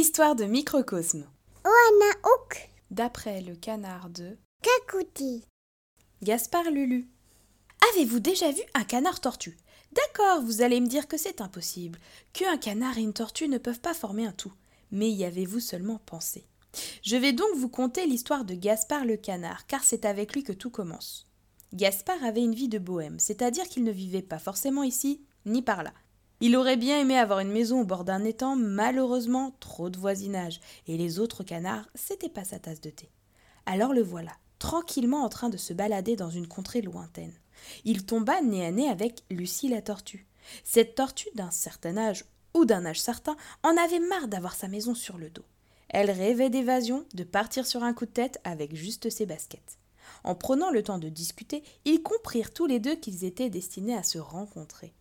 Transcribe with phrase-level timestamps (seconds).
[0.00, 1.26] Histoire de microcosme.
[1.62, 5.44] Oana ok D'après le canard de kakuti.
[6.22, 7.06] Gaspard Lulu.
[7.90, 9.58] Avez-vous déjà vu un canard tortue?
[9.92, 11.98] D'accord, vous allez me dire que c'est impossible,
[12.32, 14.54] que un canard et une tortue ne peuvent pas former un tout.
[14.90, 16.46] Mais y avez-vous seulement pensé?
[17.02, 20.54] Je vais donc vous conter l'histoire de Gaspard le canard, car c'est avec lui que
[20.54, 21.26] tout commence.
[21.74, 25.82] Gaspard avait une vie de bohème, c'est-à-dire qu'il ne vivait pas forcément ici, ni par
[25.82, 25.92] là.
[26.42, 30.60] Il aurait bien aimé avoir une maison au bord d'un étang, malheureusement trop de voisinage,
[30.86, 33.10] et les autres canards, c'était pas sa tasse de thé.
[33.66, 37.34] Alors le voilà, tranquillement en train de se balader dans une contrée lointaine.
[37.84, 40.26] Il tomba nez à nez avec Lucie la tortue.
[40.64, 44.94] Cette tortue, d'un certain âge ou d'un âge certain, en avait marre d'avoir sa maison
[44.94, 45.44] sur le dos.
[45.90, 49.78] Elle rêvait d'évasion, de partir sur un coup de tête avec juste ses baskets.
[50.24, 54.02] En prenant le temps de discuter, ils comprirent tous les deux qu'ils étaient destinés à
[54.02, 54.94] se rencontrer.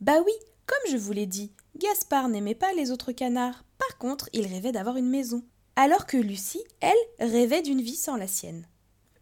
[0.00, 0.32] Bah oui,
[0.68, 3.64] comme je vous l'ai dit, Gaspard n'aimait pas les autres canards.
[3.78, 5.42] Par contre, il rêvait d'avoir une maison.
[5.76, 8.66] Alors que Lucie, elle, rêvait d'une vie sans la sienne.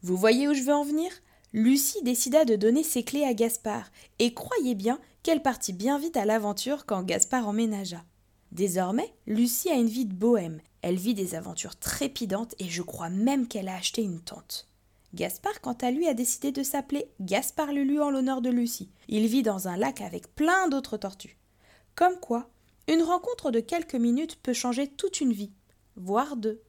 [0.03, 1.11] Vous voyez où je veux en venir?
[1.53, 6.17] Lucie décida de donner ses clés à Gaspard, et croyez bien qu'elle partit bien vite
[6.17, 8.05] à l'aventure quand Gaspard emménagea.
[8.53, 10.61] Désormais, Lucie a une vie de bohème.
[10.83, 14.69] Elle vit des aventures trépidantes et je crois même qu'elle a acheté une tente.
[15.17, 18.91] Gaspard, quant à lui, a décidé de s'appeler Gaspard Lulu en l'honneur de Lucie.
[19.09, 21.39] Il vit dans un lac avec plein d'autres tortues.
[21.95, 22.51] Comme quoi,
[22.87, 25.53] une rencontre de quelques minutes peut changer toute une vie,
[25.97, 26.61] voire deux.